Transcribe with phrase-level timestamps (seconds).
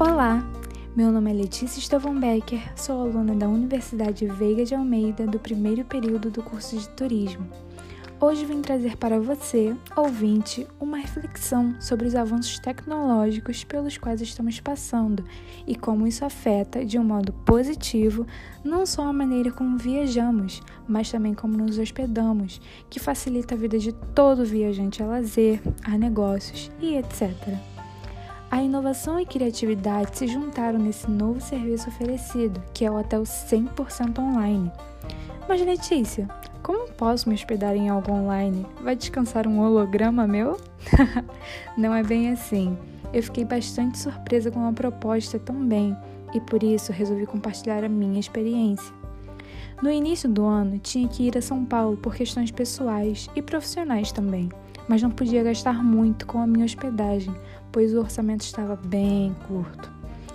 [0.00, 0.42] Olá,
[0.96, 5.84] meu nome é Letícia Estevão Becker, sou aluna da Universidade Veiga de Almeida do primeiro
[5.84, 7.46] período do curso de Turismo.
[8.18, 14.58] Hoje vim trazer para você, ouvinte, uma reflexão sobre os avanços tecnológicos pelos quais estamos
[14.58, 15.22] passando
[15.66, 18.26] e como isso afeta, de um modo positivo,
[18.64, 22.58] não só a maneira como viajamos, mas também como nos hospedamos,
[22.88, 27.36] que facilita a vida de todo viajante a lazer, a negócios e etc.
[28.50, 34.18] A inovação e criatividade se juntaram nesse novo serviço oferecido, que é o hotel 100%
[34.18, 34.72] online.
[35.48, 36.28] Mas Letícia,
[36.60, 38.66] como posso me hospedar em algo online?
[38.82, 40.60] Vai descansar um holograma meu?
[41.78, 42.76] Não é bem assim.
[43.12, 45.96] Eu fiquei bastante surpresa com a proposta também
[46.34, 48.92] e por isso resolvi compartilhar a minha experiência.
[49.80, 54.10] No início do ano, tinha que ir a São Paulo por questões pessoais e profissionais
[54.10, 54.48] também,
[54.90, 57.32] mas não podia gastar muito com a minha hospedagem,
[57.70, 59.88] pois o orçamento estava bem curto.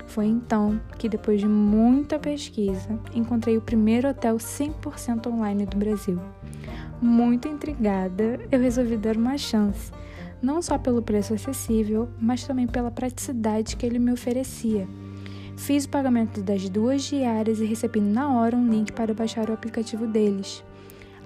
[0.07, 6.17] Foi então que, depois de muita pesquisa, encontrei o primeiro hotel 100% online do Brasil.
[7.01, 9.91] Muito intrigada, eu resolvi dar uma chance,
[10.41, 14.87] não só pelo preço acessível, mas também pela praticidade que ele me oferecia.
[15.57, 19.53] Fiz o pagamento das duas diárias e recebi na hora um link para baixar o
[19.53, 20.63] aplicativo deles.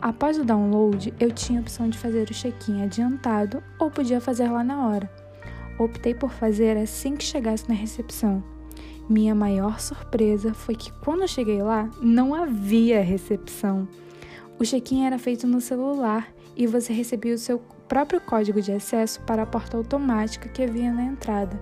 [0.02, 4.50] Após o download, eu tinha a opção de fazer o check-in adiantado ou podia fazer
[4.50, 5.10] lá na hora
[5.84, 8.44] optei por fazer assim que chegasse na recepção.
[9.08, 13.88] Minha maior surpresa foi que quando eu cheguei lá, não havia recepção.
[14.60, 19.22] O check-in era feito no celular e você recebia o seu próprio código de acesso
[19.22, 21.60] para a porta automática que havia na entrada.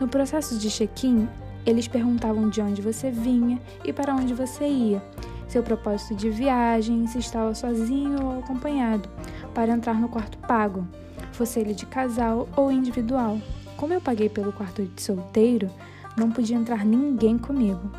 [0.00, 1.28] No processo de check-in,
[1.64, 5.02] eles perguntavam de onde você vinha e para onde você ia,
[5.48, 9.08] seu propósito de viagem, se estava sozinho ou acompanhado,
[9.52, 10.86] para entrar no quarto pago
[11.34, 13.38] fosse ele de casal ou individual.
[13.76, 15.68] Como eu paguei pelo quarto de solteiro,
[16.16, 17.90] não podia entrar ninguém comigo.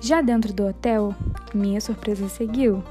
[0.00, 1.14] Já dentro do hotel,
[1.54, 2.82] minha surpresa seguiu.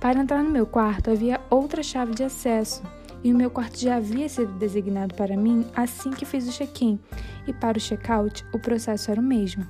[0.00, 2.82] Para entrar no meu quarto havia outra chave de acesso
[3.22, 6.98] e o meu quarto já havia sido designado para mim assim que fiz o check-in,
[7.46, 9.66] e para o check-out o processo era o mesmo.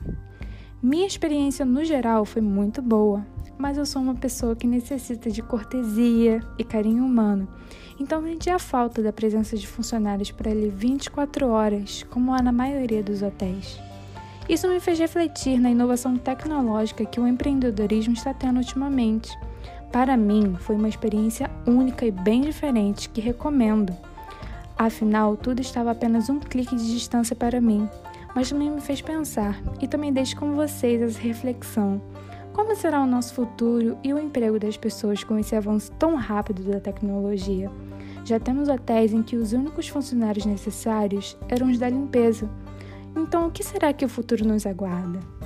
[0.83, 3.27] Minha experiência no geral foi muito boa,
[3.59, 7.49] mas eu sou uma pessoa que necessita de cortesia e carinho humano.
[8.01, 12.53] Então senti a falta da presença de funcionários por ali 24 horas, como há na
[12.53, 13.79] maioria dos hotéis.
[14.49, 19.37] Isso me fez refletir na inovação tecnológica que o empreendedorismo está tendo ultimamente.
[19.93, 23.95] Para mim, foi uma experiência única e bem diferente que recomendo.
[24.77, 27.89] Afinal, tudo estava apenas um clique de distância para mim,
[28.35, 32.01] mas também me fez pensar e também deixo com vocês essa reflexão.
[32.59, 36.61] Como será o nosso futuro e o emprego das pessoas com esse avanço tão rápido
[36.65, 37.71] da tecnologia?
[38.25, 42.51] Já temos hotéis em que os únicos funcionários necessários eram os da limpeza.
[43.17, 45.38] Então, o que será que o futuro nos aguarda?